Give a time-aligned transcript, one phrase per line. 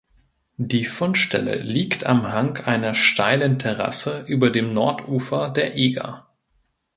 [0.57, 6.25] Die Fundstelle liegt am Hang einer steilen Terrasse über dem Nordufer der Eger.